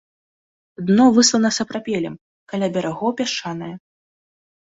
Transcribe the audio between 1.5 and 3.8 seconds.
сапрапелем, каля берагоў пясчанае.